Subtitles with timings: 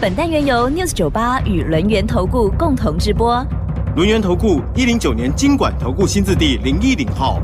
[0.00, 3.44] 本单元由 News 九八与轮源投顾共同直播。
[3.96, 7.40] 轮源投顾一零九年经管投顾新字第零一零号。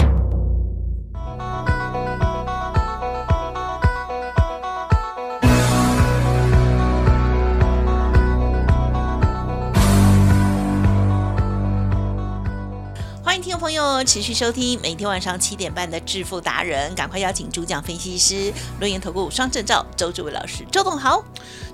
[13.21, 21.25] 欢迎听众朋友持续收听每天晚上七点半的致富达人，赶快邀请主讲分析师轮研投顾双证照周志伟老师，周董好。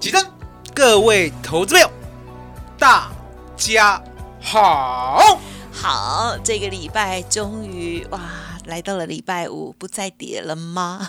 [0.01, 0.25] 起身，
[0.75, 1.91] 各位投资朋友，
[2.79, 3.11] 大
[3.57, 4.01] 家
[4.41, 5.39] 好。
[5.73, 8.21] 好，这个礼拜终于哇，
[8.71, 11.07] 来到了礼拜五，不再跌了吗？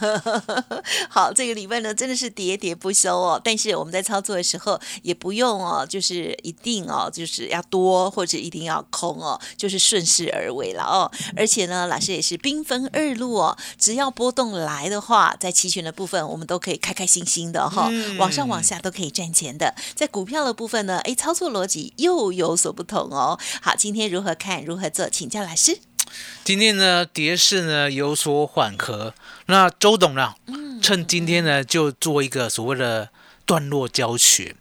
[1.10, 3.40] 好，这个礼拜呢真的是喋喋不休哦。
[3.42, 11.10] 但是我们在操作的时候也不用哦，就是一定哦，就是要多或者一定要空哦，就是顺势而为了哦。
[11.38, 19.76] 而且呢，老师也是兵分二路哦，只要波动来的话，在期权的部分我们都可以开开心心的哈、嗯往上往下都可以赚钱的。
[19.96, 23.40] 在股票的部分呢，哎，操作逻辑又有所不同哦。
[23.62, 25.80] 好，今天如何看，如何做，请教老师。
[26.44, 29.14] 今天呢，跌势呢有所缓和。
[29.46, 30.34] 那周董呢，
[30.82, 33.10] 趁今天呢就做一个所谓的
[33.46, 34.56] 段落教学，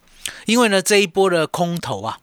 [0.45, 2.19] 因为呢这一波的空头啊，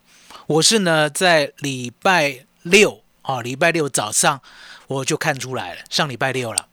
[0.46, 4.40] 我是呢在礼拜六啊，礼拜六早上
[4.86, 6.68] 我就看出来了，上礼拜六了。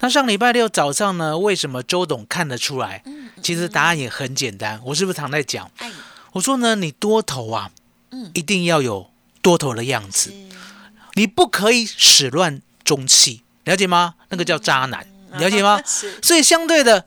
[0.00, 3.02] 那上礼拜六早上呢，为什么周董看得出来？
[3.42, 5.70] 其实答案也很简单，我是不是常在讲？
[5.78, 5.90] 哎，
[6.32, 7.70] 我说呢，你多头啊，
[8.10, 9.10] 嗯一定要有
[9.40, 10.32] 多头的样子。
[11.14, 14.14] 你不可以始乱终弃，了解吗？
[14.28, 15.06] 那个叫渣男，
[15.38, 15.80] 了解吗？
[16.22, 17.06] 所以相对的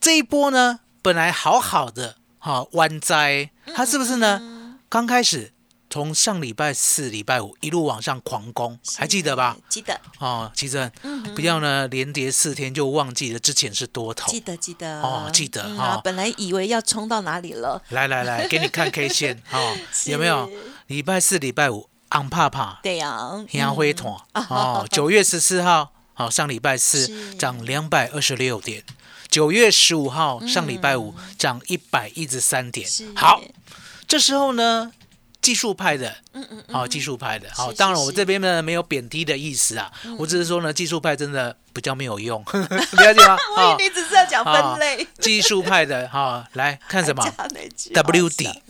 [0.00, 4.78] 这一波呢，本来好好的哈、湾灾，它是不是呢？
[4.88, 5.52] 刚开始
[5.88, 9.56] 从上礼拜四、礼拜五一路往上狂攻，还记得吧？？
[9.68, 14.38] 记得，哦，其实嗯不要呢连跌四天就忘记了之前是多头记。
[14.40, 15.00] 得，记得。
[15.00, 20.50] 哦记得嗯哦啊本来以为要冲到哪里了，来来来，给你看 K 线哦， 有没有？
[20.88, 24.14] 礼拜四、礼拜五昂帕帕，对呀，天灰团
[24.48, 28.82] 哦，九月十四号，好、上礼拜四涨两百二十六点，
[29.28, 32.88] 九月十五号上礼拜五涨一百一十三点。
[33.16, 33.40] 好，
[34.06, 34.92] 这时候呢，
[35.40, 43.36] 技术派的，嗯嗯嗯，好、技术派的，好、是当然我这边呢没有贬低的意思啊，我只是说呢，技术派真的比较没有用， 了解吗？
[43.56, 47.24] 我哦以为你只是要讲分类，技术派的，哈、来看什么
[47.94, 48.62] ？W 笑底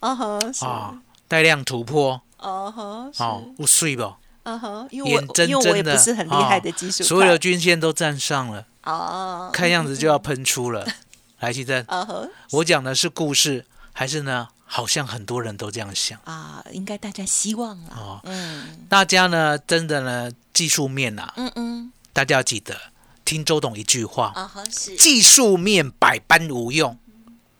[0.00, 0.94] 嗯哼，是，啊，
[1.26, 4.14] 带量突破，嗯哼，是，哦，有水不？
[4.44, 8.66] 嗯哼，因为眼我因为我也不是很厉害的哦技术派，所有的均线都站上了。
[8.84, 10.86] 哦，看样子就要喷出了。
[11.40, 14.48] 来，奇珍，嗯哼，我讲的是故事，还是呢？
[14.70, 16.20] 好像很多人都这样想。
[16.24, 22.76] 啊，应该大家希望了，哦嗯大家呢，真的呢，技术面呐、嗯嗯，大家要记得
[23.24, 24.50] 听周董一句话：啊
[24.98, 26.98] 技术面百般无用，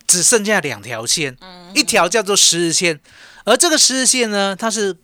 [0.07, 3.01] 只剩下两条线，嗯一条叫做十日线，
[3.49, 4.97] 而这个十日线呢，它是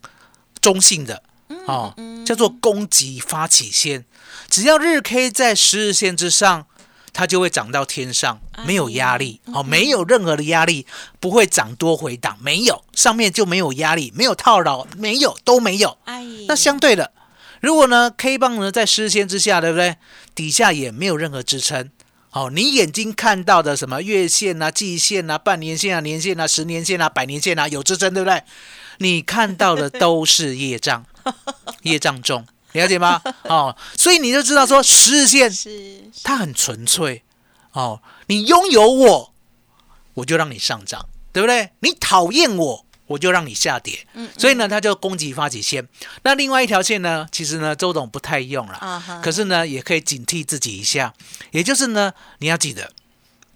[0.60, 1.94] 中性的嗯哦，
[2.24, 4.04] 叫做攻击发起线。
[4.48, 6.66] 只要日 K 在十日线之上，
[7.12, 10.86] 它就会涨到天上，没有压力嗯哦，没有任何的压力，
[11.20, 15.96] 不会涨多回档，没有上面就没有压力，没有套牢，没有都没有。
[16.04, 17.12] 哎，那相对的，
[17.60, 19.96] 如果呢 K 棒呢在十日线之下，对不对？
[20.34, 21.90] 底下也没有任何支撑。
[22.34, 28.42] 哦，你眼睛看到的什么月线啊、季线啊、半年线啊、年线啊、十年线啊、百年线啊，有支撑，对不对？
[28.98, 31.06] 你看到的都是业障，
[31.82, 33.22] 业障重，了解吗？
[33.44, 37.22] 哦，所以你就知道说十日线是它很纯粹
[37.70, 39.32] 哦，你拥有我，
[40.14, 41.70] 我就让你上涨，对不对？
[41.78, 44.06] 你讨厌我，我就让你下跌。
[44.14, 45.86] 嗯所以呢，它就攻击发起线。
[46.22, 51.12] 那另外一条线呢，其实呢，周董不太用了，啊哈，可是呢，也可以警惕自己一下。
[51.50, 52.92] 也就是呢，你要记得，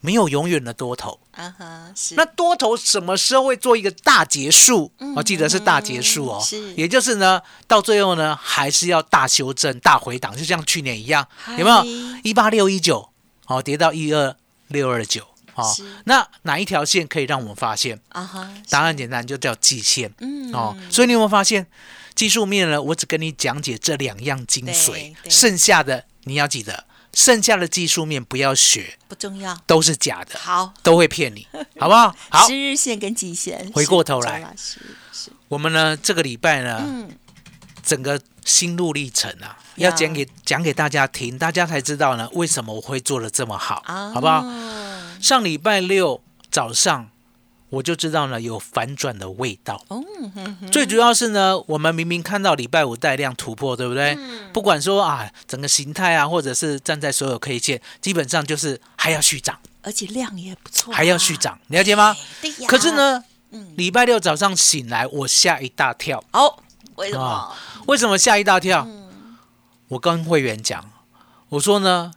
[0.01, 1.21] 没有永远的多头。
[1.33, 4.93] 啊哈是，那多头什么时候会做一个大结束？
[5.15, 6.45] 我记得是大结束哦，
[6.77, 11.85] 也就是呢，到最后呢，还是要大修正、大回档，就像去年一样，有没有？
[12.25, 13.11] 一八六一九，
[13.47, 14.37] 哦，跌到一二
[14.67, 15.23] 六二九，
[15.63, 18.01] 哦，那哪一条线可以让我们发现？
[18.11, 20.13] 啊哈，答案简单，就叫季线。
[20.21, 21.67] 嗯哦，所以你有没有发现，
[22.15, 22.81] 技术面呢？
[22.81, 29.59] 我只跟你讲解这两样精髓，剩下的你要记得剩下的技术面不要学，不重要。
[29.67, 31.47] 都是假的，好，都会骗你，
[31.81, 32.15] 好不好？
[32.29, 33.71] 好，十日线跟季线。
[33.75, 34.55] 回过头来
[35.49, 37.11] 我们呢这个礼拜呢，嗯
[37.83, 44.43] 整个心路历程啊，要讲给讲给大家听，大家才知道呢为什么我会做的这么好，啊，好不好？
[45.21, 47.11] 上礼拜六早上
[47.71, 49.83] 我就知道呢有反转的味道。
[50.73, 54.15] 最主要是呢，我们明明看到礼拜五带量突破，对不对？
[54.19, 62.17] 嗯不管说啊整个形态啊，或者是站在所有 K 线，基本上就是还要续涨，而且量也不错啊，还要续涨，了解吗？
[62.67, 66.25] 可是，呢，嗯，礼拜六早上醒来，我吓一大跳。
[66.33, 66.59] 哦，
[66.97, 67.55] 为什么啊？
[67.87, 68.85] 为什么吓一大跳？
[68.89, 69.37] 嗯
[69.89, 70.91] 我跟会员讲，
[71.51, 72.13] 我说呢，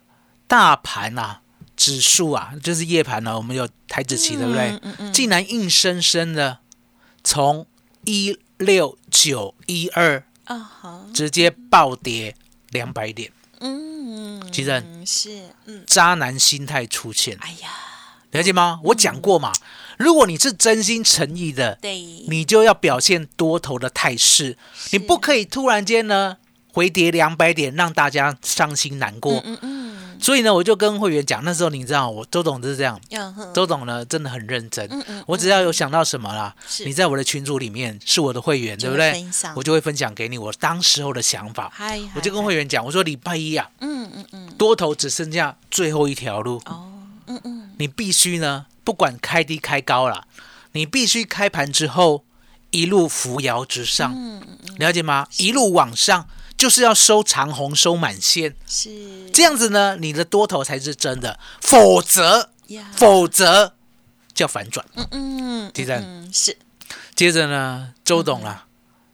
[0.46, 1.41] 大盘啊，
[1.82, 4.68] 指数啊，就是夜盘呢，我们有台子期，对不对？
[4.70, 5.12] 嗯嗯嗯。
[5.12, 6.58] 竟然硬生生的
[7.24, 7.66] 从
[8.04, 12.36] 一六九一二啊，直接暴跌
[12.70, 17.68] 两百点，嗯，其实是，嗯，渣男心态出现，哎呀，
[18.30, 18.78] 了解吗？
[18.84, 19.52] 我讲过嘛，
[19.98, 24.56] 如果你是真心诚意的，对，你就要表现多头的态势，
[24.92, 26.36] 你不可以突然间呢
[26.72, 29.40] 回跌两百点，让大家伤心难过。
[29.44, 29.82] 嗯嗯
[30.22, 33.00] 所以呢，我就跟会员讲，那时候你知道，我周董就是这样，
[33.52, 34.86] 周董呢真的很认真。
[34.88, 36.84] 嗯嗯，我只要有想到什么啦，是。
[36.84, 39.26] 你在我的群组里面是我的会员，对不对？
[39.56, 41.68] 我就会分享给你我当时候的想法。
[41.74, 46.92] 嗨，我就跟会员讲，我说礼拜一啊，嗯嗯嗯，多头只剩下最后一条路，哦，
[47.26, 50.24] 嗯嗯，你必须呢，不管开低开高啦，
[50.70, 52.24] 你必须开盘之后
[52.70, 54.40] 一路扶摇直上，嗯
[54.78, 55.26] 了解吗？
[55.38, 56.28] 一路往上，
[56.62, 59.28] 就是要收长红，收满线，是。
[59.32, 63.74] 这样子呢，你的多头才是真的，否则呀，否则
[64.32, 64.86] 叫反转。
[64.94, 66.00] 嗯嗯，第三。
[66.00, 66.56] 嗯是。
[67.16, 68.66] 接着呢，周董啦，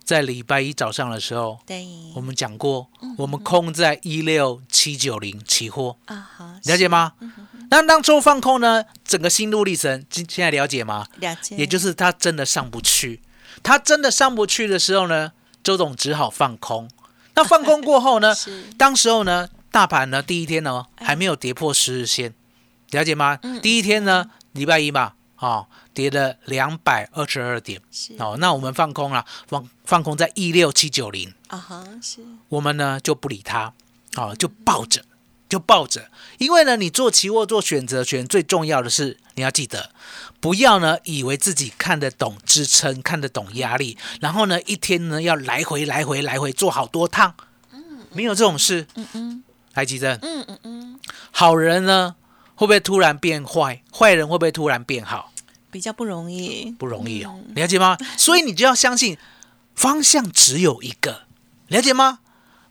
[0.05, 7.15] 在礼拜一早上的时候，对，我们讲过，我们空在一六七九零期货，啊好，了解吗？
[7.71, 11.07] 那当周放空呢，整个心路历程，现现在了解吗？
[11.17, 13.23] 了解，也就是他真的上不去，
[13.63, 15.33] 他真的上不去的时候呢，
[15.65, 16.91] 周董只好放空。
[17.39, 18.65] 那放空过后呢， 是。
[18.77, 21.07] 当时候呢，大盘呢第一天呢哎。
[21.07, 22.35] 还没有跌破十日线，
[22.91, 23.39] 了解吗？
[23.43, 28.15] 嗯第一天呢，礼拜一嘛，哦，跌了两百二十二点，是。
[28.19, 32.21] 哦，那我们放空了，放放空在一六七九零，啊哈是。
[32.49, 33.73] 我们呢就不理它，
[34.17, 35.01] 哦，就抱着，
[35.49, 39.91] 就抱着，因为呢，你做期货做选择权，最重要的是你要记得，
[40.41, 47.35] 不要呢以为自己看得懂支撑，看得懂压力，然后呢一天呢要来回来回来回做好多趟，
[48.13, 48.87] 没有这种事。
[48.95, 51.01] 嗯嗯来，吉正，嗯嗯嗯，
[51.31, 52.17] 好人呢
[52.57, 53.83] 会不会突然变坏？
[53.93, 55.33] 坏人会不会突然变好？
[55.71, 57.97] 比较不容易，不容易哦，嗯了解吗？
[58.19, 59.17] 所以你就要相信
[59.75, 61.23] 方向只有一个，
[61.69, 62.21] 了解吗？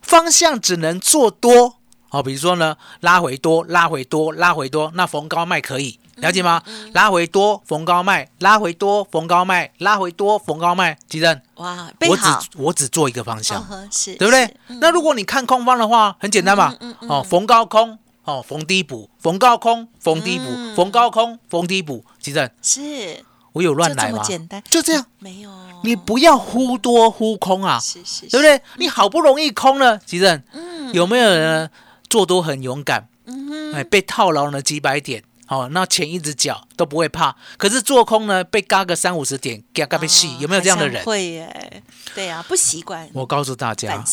[0.02, 1.77] 方向只能做多
[2.09, 6.62] 哦，比如说呢，拉回多，拉回多，拉回多，那逢高卖可以，了解吗？
[6.94, 12.24] 拉回多，逢高卖，拉回多，逢高卖，拉回多，逢高卖，吉正，哇，我只，
[12.56, 14.45] 我只做一个方向嗯，哼是，对不对？
[14.68, 14.80] 嗯。
[14.80, 20.75] 那如果你看空方的话，很简单嘛，哦，逢高空，哦，逢低补，逢高空，逢低补，嗯。
[20.75, 23.24] 逢高空，逢低补，吉正，是。
[23.54, 24.21] 我有乱来吗？
[24.24, 25.04] 简单，就这样。
[25.18, 25.50] 没有，
[25.83, 28.62] 你不要忽多忽空啊，是是，对不对？
[28.77, 30.94] 你好不容易空了，吉正，嗯。
[30.94, 31.69] 有没有人呢
[32.09, 33.07] 做多很勇敢？
[33.25, 37.36] 嗯，哎，被套牢了几百点，哦，那钱一直缴都不会怕。
[37.57, 41.04] 可是做空呢，被嘎个三五十点，嘎嘎被戏，哦有没有这样的人？
[41.04, 41.83] 会耶，
[42.16, 44.04] 对呀，不习惯我告诉大家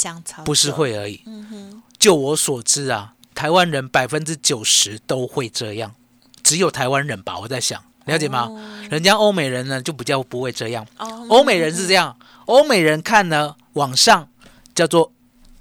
[0.44, 1.22] 不是，会而已。
[1.26, 5.94] 嗯哼，就我所知啊，台湾人百分之九十都会这样，
[6.42, 7.38] 只有台湾人吧？
[7.38, 8.50] 我在想，了解吗？
[8.90, 10.84] 人家欧美人呢就比较不会这样。
[10.98, 14.28] 哦欧美人是这样，欧美人看呢往上
[14.74, 15.12] 叫做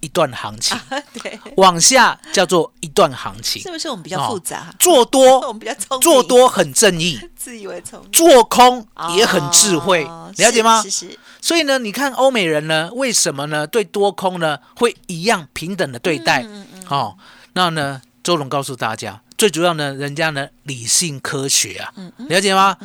[0.03, 0.77] 一段行情，
[1.23, 3.71] 对，往下叫做一段行情是。
[3.71, 4.73] 不是我们比较哦复杂？
[4.77, 11.17] 做 我多们比较聪明，做多很正义，自以为聪明，做空也很智慧，哦了解吗是？
[11.41, 16.43] 所以呢，你看欧美人呢，为什么呢对多空呢会一样平等的对待？
[16.43, 17.17] 嗯嗯哦，
[17.53, 22.75] 那呢，周龙告诉大家，最主要呢，人家呢理性科学啊，嗯了解吗？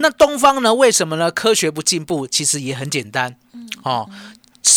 [0.00, 2.26] 那东方呢，为什么呢科学不进步？
[2.26, 4.08] 其实也很简单，嗯哦，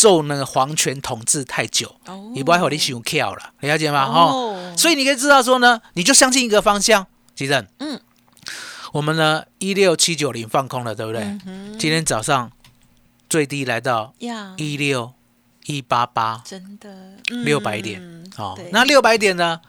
[0.00, 2.32] 受那个皇权统治太久，哦。
[2.34, 4.04] 也不爱和你想跳了，了解吗？
[4.04, 8.00] 哦，哦，所以你可以知道说呢，你就相信一个方向，吉正，嗯，
[8.92, 11.22] 我们呢一六七九零放空了，对不对？
[11.46, 12.50] 嗯今天早上
[13.28, 14.14] 最低来到，
[14.56, 15.12] 一六
[15.66, 17.16] 一八八，真的。
[17.44, 19.60] 六百点嗯哦，那六百点呢？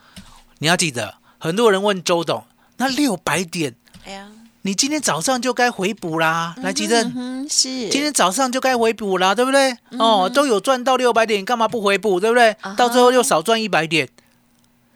[0.58, 2.44] 你要记得，很多人问周董，
[2.76, 4.28] 那六百点，哎呀，
[4.62, 7.48] 你今天早上就该回补啦，来，吉嗯正。
[7.48, 9.74] 是今天早上就该回补啦，对不对？
[9.98, 12.74] 哦，都有赚到六百点，你干嘛不回补，对不对啊？
[12.74, 14.06] 到最后又少赚一百点。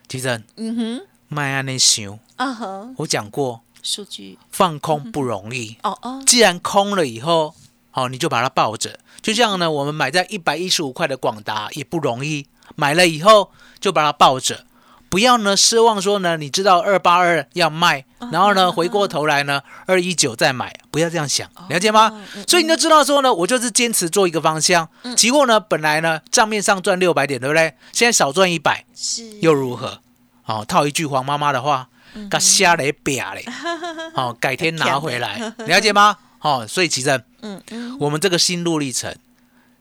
[0.07, 5.79] 吉其实嗯哼，麦安内想，啊哈，我讲过，数据，放空不容易。
[5.83, 7.55] 哦哦，既然空了以后，
[7.91, 9.01] 好、你就把它抱着。
[9.23, 14.67] 就像呢，我们买在一百一十五块的广达也不容易，买了以后就把它抱着，
[15.15, 22.21] 不要呢奢望说呢，你知道二八二要卖，然后呢回过头来呢二一九再买，不要这样想，了解吗？
[22.49, 24.89] 所以你就知道说呢，我就是坚持做一个方向。
[25.17, 27.73] 期货呢本来呢账面上赚六百点，对不对？
[27.93, 30.01] 现在少赚一百，是又如何？
[30.47, 31.87] 哦，套一句黄妈妈的话，
[32.29, 33.45] 给瞎嘞瘪嘞，
[34.17, 36.17] 哦，改天拿回来， 了解吗？
[36.41, 39.15] 哦，所以其实，嗯嗯，我们这个心路历程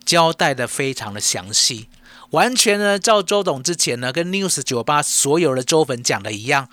[0.05, 1.89] 交代的非常的详细，
[2.33, 6.67] 完全呢照周董之前呢跟 News 酒吧所有的周粉讲的一样，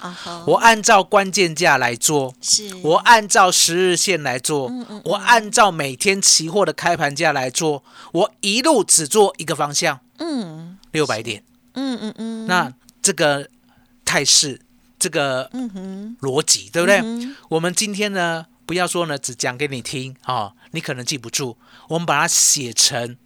[0.47, 2.75] 我按照关键价来做，是。
[2.83, 10.79] 我按照十日线来做，嗯嗯我按照每天期货的开盘价来做，我一路只做一个方向，嗯。
[10.93, 11.45] 六百点。
[11.75, 13.49] 嗯嗯嗯，那这个
[14.05, 14.61] 态势，
[14.99, 15.49] 这个
[16.21, 16.99] 逻辑，对不对？
[16.99, 21.57] 嗯我们今天呢，不要说呢，只讲给你听哦，你可能记不住，
[21.89, 23.17] 我们把它写成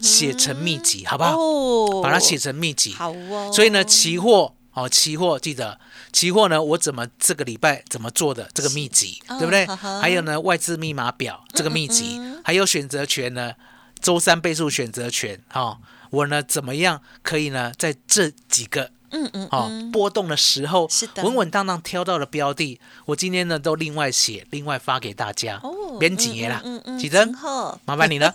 [0.00, 1.36] 写成秘籍，好不好？
[1.38, 2.92] 哦，把它写成秘籍。
[2.94, 5.78] 好哦，所以呢，期货哦，期货记得，
[6.12, 9.66] 期货呢，我怎么这个礼拜怎么做的这个秘籍，哦对不对？
[9.66, 10.00] 呵呵？
[10.00, 12.18] 还有呢，外资密码表这个秘籍。
[12.18, 13.54] 嗯嗯嗯，还有选择权呢，
[14.00, 15.78] 周三倍数选择权，哈、
[16.10, 21.22] 我呢怎么样可以呢，在这几个嗯嗯哦嗯，波动的时候，是的。
[21.22, 28.34] 稳稳当当挑到了标的，我今天呢都另外写，另外发给大家，哦编辑啦嗯嗯，记得好，麻烦你了。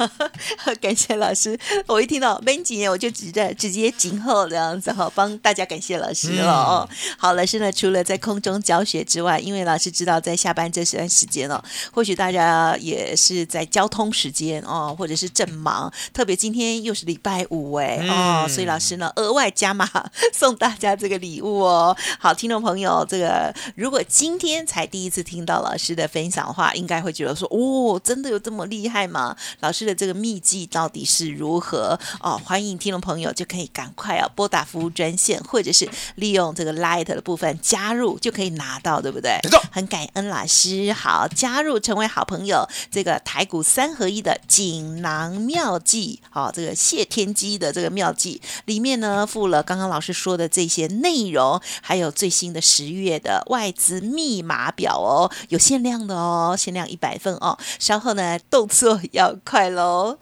[0.80, 1.58] 感谢老师。
[1.86, 6.88] 我一听到编辑，我就直接直接紧后这样子哈，帮大家感谢老师了哦。
[7.18, 11.62] 好，老师呢除了在空中教学之外，因为老师知道在下班这段时间哦，
[11.92, 19.88] 或许大家也是在交通时间哦，或者是正忙，特别今天又是礼拜五哎哦，嗯所以老师呢额外加码
[20.32, 21.96] 送大家这个礼物哦。
[22.18, 29.36] 好，听众朋友，这个如果今天才第一次听到老师的分享的话，应该会觉得说，哦，真的有这么厉害吗？
[29.60, 31.98] 老师的这个秘籍到底是如何？
[32.20, 39.38] 哦，欢迎听众朋友就可以赶快啊拨打服务专线，或者是利用这个 Light 的部分加入，就可以拿到，对不对？
[39.72, 60.18] 很感恩老师，好，加入成为好朋友，这个台股三合一的锦囊妙计，好、这个谢天机的这个妙计里面呢，附了刚刚老师说的这些内容，还有最新的十月的外资密码表哦，有限量的哦，限量一百份哦，稍后呢动作要快喽。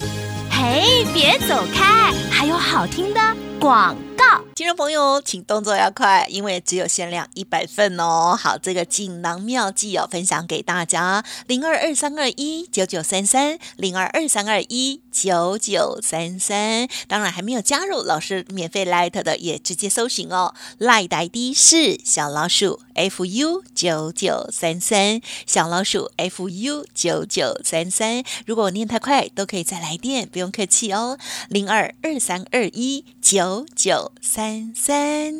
[0.51, 3.21] 嘿，别走开，还有好听的
[3.59, 4.43] 广告。
[4.55, 8.39] 听众朋友，请动作要快，因为只有限量一百份哦。
[8.41, 16.89] 好，这个锦囊妙计哦，分享给大家，零二二三二一九九三三，零二二三二一九九三三。
[17.09, 28.23] 当然还没有加入老师免费 Light 的，也直接搜寻哦，Light 的 ID 是小老鼠 fu 九九三三，小老鼠 fu 九九三三。
[28.47, 31.19] 如果我念太快，都可以再来电，不用客气哦，
[31.49, 35.35] 零二二三二一九九三三。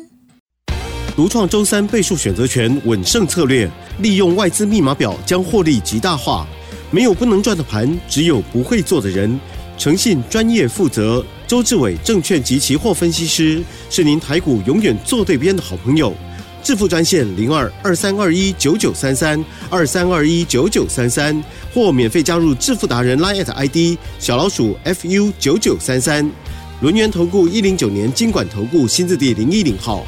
[1.15, 3.69] 独创周三倍数选择权稳胜策略，
[3.99, 6.45] 利用外资密码表将获利极大化。
[6.91, 9.39] 没有不能赚的盘，只有不会做的人。
[9.77, 16.13] 诚信、专业、负责，周志伟证券及期货分析师是您台股永远做对边的好朋友。
[16.63, 21.43] 致富专线零二二三二一九九三三二三二一九九三三，
[21.73, 26.29] 或免费加入致富达人 Line ID 小老鼠 fu 九九三三。
[26.81, 30.05] 轮源投顾一零九年经管投顾新字第零一零号。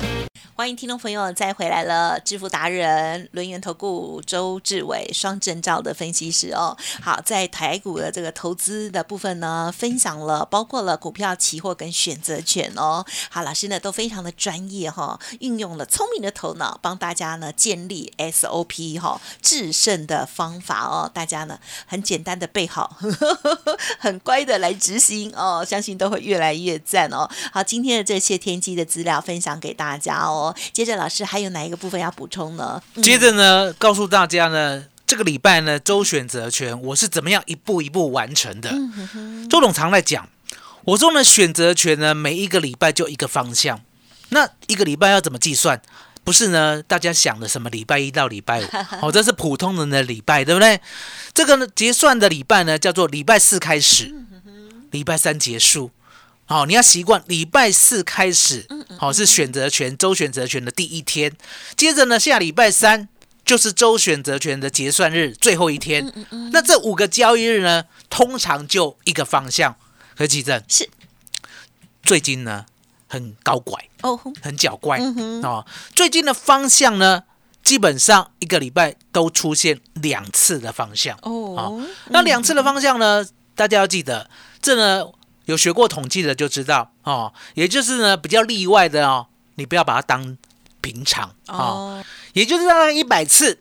[0.57, 6.75] 欢迎听众朋友再回来了，致富达人轮源投顾周志伟双证照的分析师哦。
[6.99, 13.05] 好，在台股的这个投资的部分呢，分享了包括了股票、期货跟选择权哦。
[13.29, 21.07] 好，老师呢都非常的专业哈、运用了聪明的头脑，帮大家呢建立 SOP 哈、制胜的方法哦。
[21.13, 22.97] 大家呢很简单的背好，
[23.99, 27.29] 很乖的来执行哦，相信都会越来越赞哦。
[27.53, 30.46] 好，今天的这些天机的资料分享给大家哦。
[30.73, 32.81] 接着老师还有哪一个部分要补充呢？
[32.95, 38.73] 嗯接着呢，告诉大家呢，这个礼拜呢，周选择权我是怎么样一步一步完成的。
[39.49, 40.27] 周董常在讲，
[40.85, 43.81] 我说呢，选择权呢，每一个礼拜就一个方向，
[44.29, 45.81] 那一个礼拜要怎么计算？
[46.23, 48.65] 不是呢，大家想的什么礼拜一到礼拜五，
[49.01, 50.77] 哦，这是普通人的礼拜，对不对？
[51.33, 54.13] 这个呢，结算的礼拜呢，叫做礼拜四开始，
[54.91, 55.89] 礼拜三结束。
[56.49, 58.65] 好、你要习惯礼拜四开始，
[58.97, 61.35] 好、是选择权周选择权的第一天，
[61.75, 63.09] 接着呢，下礼拜三
[63.43, 66.11] 就是周选择权的结算日最后一天。
[66.53, 69.75] 那这五个交易日呢，通常就一个方向。
[70.15, 70.89] 何其正是
[72.01, 72.65] 最近呢，
[73.07, 75.65] 很高拐，哦，很狡怪嗯哦。
[75.93, 77.23] 最近的方向呢，
[77.61, 81.19] 基本上一个礼拜都出现两次的方向。
[81.23, 84.29] 哦，那两次的方向呢，大家要记得，
[84.61, 85.05] 这呢
[85.47, 90.37] 有学过统计的就知道哦，也就是呢比较例外的哦，你不要把它当
[90.79, 93.59] 平常哦，哦，也就是让一百次，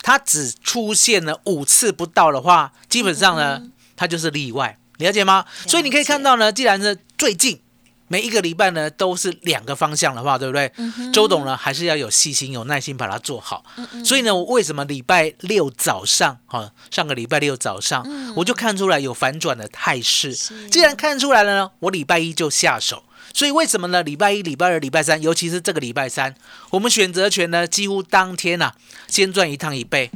[0.00, 3.60] 它只出现了五次不到的话，基本上呢
[3.96, 5.44] 它就是例外，了解吗？
[5.66, 7.60] 所以你可以看到呢，既然呢最近。
[8.08, 10.70] 每一个礼拜呢都是两个方向的话，对不对？
[11.12, 13.64] 周董呢还是要有细心、有耐心把它做好。
[14.04, 18.06] 所以呢，我为什么礼拜六早上，哈、上个礼拜六早上，
[18.36, 20.34] 我就看出来有反转的态势。
[20.70, 23.04] 既然看出来了呢，我礼拜一就下手。
[23.32, 24.00] 所以为什么呢？
[24.02, 26.32] 礼拜一、礼拜二、礼拜三，尤其是这个礼拜三，
[26.70, 28.72] 我们选择权呢，几乎当天呐、
[29.08, 30.08] 先赚一趟一倍，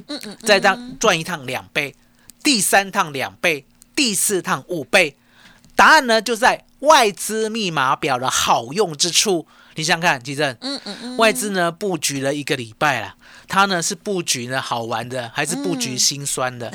[0.45, 1.97] 再当赚一趟两倍，
[2.45, 3.64] 第三趟两倍，
[3.97, 5.16] 第四趟五倍。
[5.78, 9.47] 答案呢就在外资密码表的好用之处。
[9.76, 13.14] 你想想看，吉正，嗯嗯嗯，外资呢布局了一个礼拜了，
[13.47, 16.73] 它呢是布局呢好玩的，还是布局心酸的？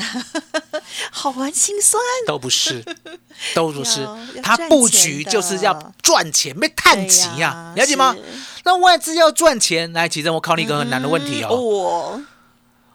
[1.11, 2.81] 好玩心酸，都不是，
[3.53, 4.07] 都不是。
[4.41, 8.15] 它赚布局就是要赚钱，被探级对呀，了解吗？
[8.63, 11.49] 那外资要赚钱，来，吉正，我考你一个很难的问题哦。
[11.49, 12.21] 哦，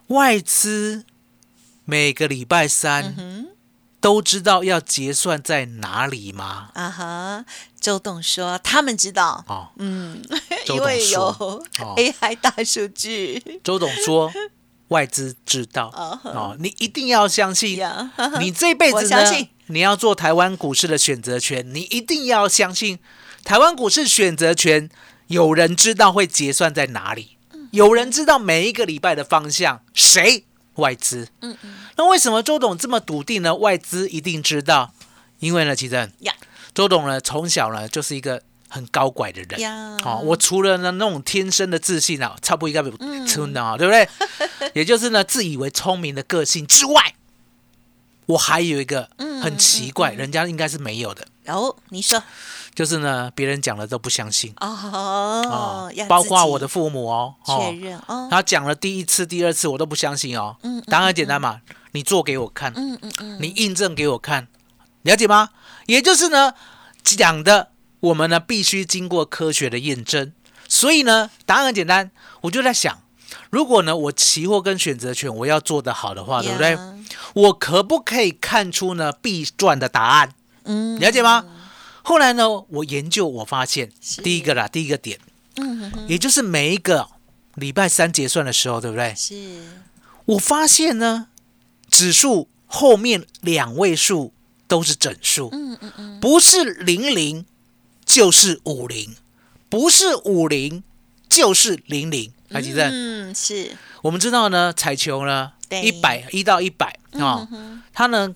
[0.07, 1.05] 外资
[1.85, 3.48] 每个礼拜三嗯
[4.00, 6.71] 都知道要结算在哪里吗？
[6.75, 7.45] 啊哈，
[7.81, 10.23] 周董说他们知道，哦，嗯，
[10.69, 11.62] 因为有
[11.97, 13.61] AI 大数据。
[13.64, 14.33] 周董说
[14.88, 15.88] 外资知道。
[15.97, 22.99] 哦哦，你一定要相信，呀， 你这辈子呢，你要做台湾股市的选择权，你一定要相信
[23.45, 24.88] 台湾股市选择权
[25.26, 27.37] 有人知道会结算在哪里，
[27.73, 30.45] 有人知道每一个礼拜的方向，谁？
[30.79, 31.29] 外资。
[31.41, 33.55] 嗯嗯那为什么周董这么笃定呢？
[33.55, 34.93] 外资一定知道，
[35.41, 36.33] 因为呢，其实呀
[36.75, 39.71] 周董呢从小呢就是一个很高拐的人。
[40.05, 44.09] 哦，我除了呢那种天生的自信啊，差不多应该有嗯真的啊，对不对？
[44.75, 47.15] 也就是呢自以为聪明的个性之外，
[48.27, 52.23] 我还有一个嗯很奇怪，人家应该是没有的，然后你说
[52.79, 60.55] 就是呢别人讲的都不相信哦，要包括我的父母哦，确哦，认哦，他讲了第一次、第二次我都不相信哦。
[60.62, 61.61] 嗯答案很简单嘛，
[61.91, 64.47] 你做给我看，嗯嗯嗯，你印证给我看，
[65.03, 65.49] 了解吗？
[65.87, 66.55] 也就是呢，
[67.03, 70.33] 讲的我们呢必须经过科学的验证。
[70.69, 72.12] 所以呢，答案很简单，
[72.43, 73.01] 我就在想，
[73.51, 76.71] 如果呢我期货跟选择权我要做得好的话，对不对？
[76.71, 76.95] 呀？
[77.35, 80.31] 我可不可以看出呢必赚的答案？
[80.62, 81.45] 嗯，了解吗？
[82.09, 83.92] 后来呢，我研究我发现，
[84.25, 85.21] 第一个啦，第一个点，
[85.57, 87.07] 嗯哼哼，也就是每一个
[87.57, 89.14] 礼拜三结算的时候，对不对？
[89.14, 89.62] 是。
[90.25, 91.27] 我发现呢，
[91.90, 94.33] 指数后面两位数
[94.66, 97.44] 都是整数，嗯嗯嗯，不是零零
[98.07, 99.14] 就是五零，
[99.68, 100.83] 不是五零
[101.29, 102.33] 就是零零。
[102.51, 103.77] 还记得，嗯是。
[104.01, 107.47] 我们知道呢，彩球呢，一百一到一百啊
[107.92, 108.35] 它呢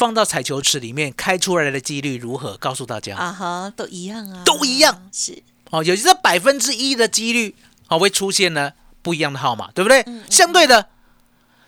[0.00, 2.56] 放到彩球池里面开出来的几率如何？
[2.56, 3.14] 告诉大家。
[3.18, 5.42] 啊哈，都一样啊，都一样，是。
[5.68, 7.54] 哦，有这百分之一的几率
[7.88, 10.00] 哦会出现呢不一样的号码，对不对？
[10.06, 10.86] 嗯相对的，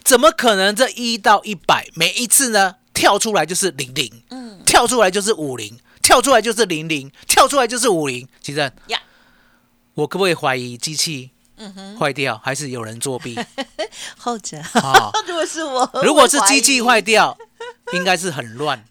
[0.03, 4.63] 怎么可能这一到一百每一次呢跳出来就是零零，嗯。
[4.65, 8.27] 跳出来就是五零，跳出来就是零零，跳出来就是五零？
[8.41, 8.99] 其实呀，
[9.93, 13.39] 我可不可以怀疑机器嗯哼，坏掉，还是有人作弊
[14.17, 15.11] 后者，啊？
[15.27, 17.37] 如果是我，如果是机器坏掉，
[17.93, 18.83] 应该是很乱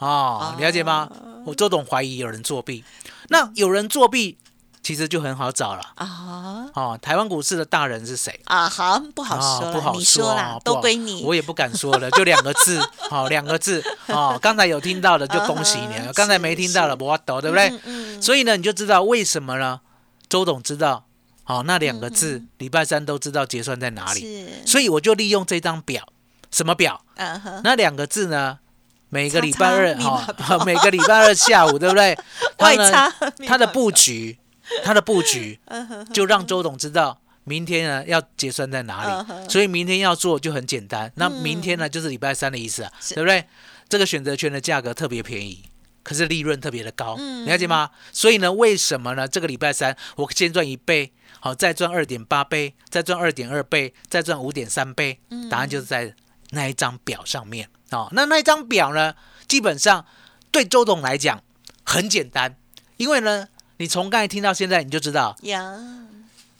[0.00, 1.08] 哦， 了解吗？
[1.46, 2.84] 我周董怀疑有人作弊，
[3.28, 4.36] 那有人作弊，
[4.82, 5.82] 其实就很好找了。
[5.94, 8.38] 啊哦，台湾股市的大人是谁？
[8.44, 18.20] 啊好，不好啊说，不好说啦，都归你，我也不敢说了，就两个字，好、两个字，哦，刚才有听到的就恭喜你了，刚才没听到的是我抖，对不对？
[18.20, 19.80] 所以呢，你就知道为什么呢？
[20.28, 21.06] 周董知道，
[21.50, 26.06] 好、那两个字，礼拜三都知道结算在哪里，嗯是，所以我就利用这张表，
[26.50, 27.04] 什么表？
[27.64, 28.58] 那两个字呢？
[29.12, 32.16] 每个礼拜二密码哈、 每个礼拜二下午， 对不对？
[32.56, 33.12] 它呢外插
[33.44, 34.38] 它的布局，
[34.84, 35.58] 它的布局
[36.12, 41.10] 就让周董知道明天呢要结算在哪里，嗯所以明天要做就很简单。
[41.16, 43.44] 那明天呢就是礼拜三的意思啊，对不对？
[43.88, 45.64] 这个选择权的价格特别便宜，
[46.02, 47.90] 可是利润特别的高，嗯了解吗？
[48.12, 49.28] 所以呢，为什么呢？
[49.28, 56.14] 这个礼拜三我先赚一倍，好，再赚二点八倍，再赚二点二倍，再赚五点三倍，嗯答案就是在
[56.50, 58.08] 那一张表上面哦。
[58.12, 59.14] 那那一张表呢，
[59.46, 60.04] 基本上
[60.50, 61.42] 对周董来讲
[61.84, 62.56] 很简单，
[62.96, 65.78] 因为呢，你从刚才听到现在，你就知道呀，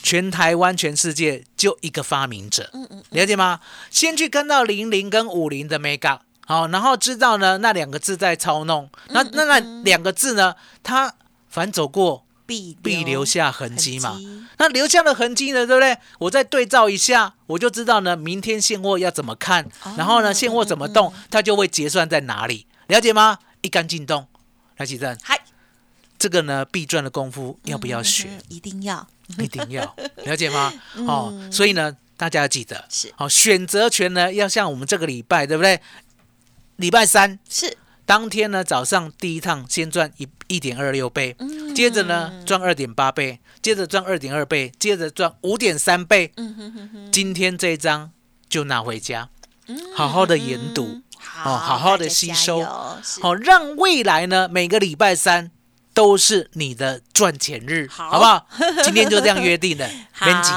[0.03, 3.61] 全台湾、全世界就一个发明者，嗯嗯了解吗？
[3.90, 11.14] 先去看到零零跟五零的 mega，好，然后知道呢那两个字在操弄，那那那两个字呢，它
[11.48, 14.18] 反走过必必留下痕迹嘛。
[14.58, 15.96] 那留下的痕迹呢，对不对？
[16.18, 23.38] 我再对照一下，我就知道呢，明天现货要怎么看，哦然后呢，现货怎么动，它就会结算在哪里，了解吗？
[23.60, 24.26] 一杆进洞，
[24.76, 25.38] 来启正，嗨，
[26.18, 28.28] 这个呢，必赚的功夫要不要学？
[28.28, 29.06] 嗯一定要
[29.38, 29.94] 一定要
[30.26, 30.72] 了解吗？
[31.06, 35.80] 哦，所以呢，大家要记得，是好、选择权呢，要像我们这个礼拜，对不对？
[36.80, 37.76] 礼拜三是。
[38.06, 41.74] 当天呢，早上第一趟先赚一一点二六倍，嗯。
[41.74, 46.32] 接着呢赚二点八倍，接着赚二点二倍，接着赚五点三倍。
[46.36, 48.10] 嗯今天这一张
[48.48, 49.28] 就拿回家，
[49.94, 52.64] 好好的研读，好，好好地大家加吸收
[53.20, 55.50] 好、让未来呢每个礼拜三
[55.92, 58.10] 都是你的赚钱日，好。
[58.10, 58.46] 好不好？
[58.82, 59.88] 今天就这样约定的，
[60.24, 60.56] 编辑耶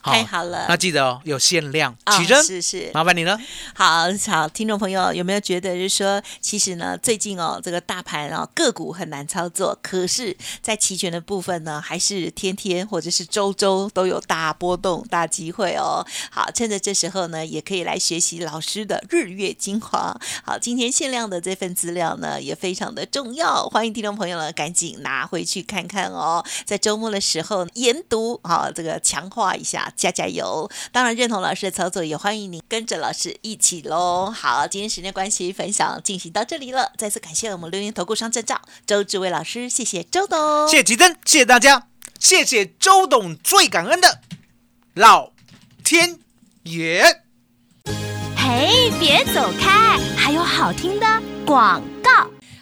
[0.00, 3.38] 好，太好了那记得哦，有限量，哦起真，是是麻烦你了。
[3.74, 16.04] 好好，听众朋友有没有觉得，就是说，其实呢，最近哦，这个大盘哦，个股很难操作，可是，在期权的部分呢，还是天天或者是周周都有大波动、大机会哦。
[16.30, 20.14] 好，趁着这时候呢，也可以来学习老师的日月精华。
[20.44, 26.44] 好，今天限量的这份资料呢，也非常的重要，欢迎听众朋友呢赶紧拿回去看看哦。
[26.66, 30.70] 在周末的时候研读，好，这个强化一下，加加油。
[30.92, 34.30] 当然，认同老师的操作，也欢迎您跟着老师一起喽。
[34.30, 36.92] 好，今天时间关系，分享进行到这里了。
[36.96, 41.86] 再次感谢我们留言投顾商证照周志伟老师，谢谢周董，谢谢吉珍，谢谢大家，
[42.18, 44.20] 谢谢周董，最感恩的
[44.94, 45.32] 老
[45.84, 46.18] 天
[46.64, 47.22] 爷。
[48.36, 51.06] 嘿，别走开，还有好听的
[51.44, 51.97] 广告。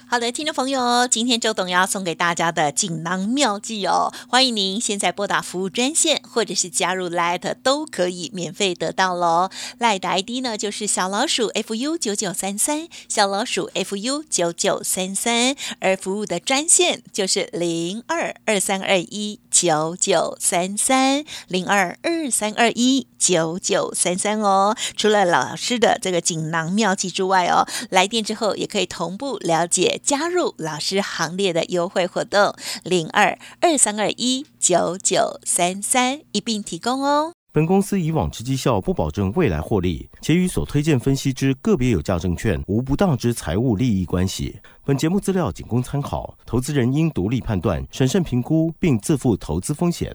[0.08, 9.50] 好的，听众朋友，今天周董要送给大家的锦囊妙计哦，欢迎您现在拨打服务专线，或者是加入 Light 都可以免费得到喽。
[9.80, 24.76] Light ID 呢就是小老鼠 fu 九九三三，小老鼠 fu 九九三三，而服务的专线就是零二二三二一九九三三零二二三二一九九三三哦。
[24.96, 32.54] 除了老师的这个锦囊妙计之外哦，来电之后也可以同步了解加入老师行列的优惠活动，
[32.84, 37.32] 零二二三二一九九三三一并提供哦。
[37.52, 44.58] 本公司以往之绩效不保证未来获利，且与所推荐分析之个别有价证券无不当之财务利益关系。
[44.84, 50.14] 本节目资料仅供参考，投资人应独立判断、审慎评估，并自负投资风险。